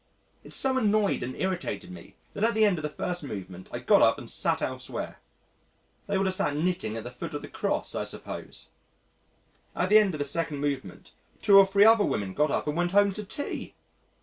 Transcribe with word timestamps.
It 0.43 0.51
so 0.51 0.79
annoyed 0.79 1.21
and 1.21 1.35
irritated 1.35 1.91
me 1.91 2.15
that 2.33 2.43
at 2.43 2.55
the 2.55 2.65
end 2.65 2.79
of 2.79 2.81
the 2.81 2.89
first 2.89 3.23
movement 3.23 3.69
I 3.71 3.77
got 3.77 4.01
up 4.01 4.17
and 4.17 4.27
sat 4.27 4.59
elsewhere. 4.59 5.19
They 6.07 6.17
would 6.17 6.25
have 6.25 6.33
sat 6.33 6.55
knitting 6.55 6.97
at 6.97 7.03
the 7.03 7.11
foot 7.11 7.35
of 7.35 7.43
the 7.43 7.47
Cross, 7.47 7.93
I 7.93 8.03
suppose. 8.03 8.69
At 9.75 9.89
the 9.89 9.99
end 9.99 10.15
of 10.15 10.17
the 10.17 10.25
second 10.25 10.57
movement, 10.57 11.11
two 11.43 11.55
or 11.55 11.67
three 11.67 11.85
other 11.85 12.03
women 12.03 12.33
got 12.33 12.49
up 12.49 12.65
and 12.67 12.75
went 12.75 12.93
home 12.93 13.13
to 13.13 13.23
tea! 13.23 13.75